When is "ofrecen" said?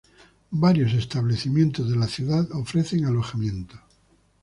2.53-3.05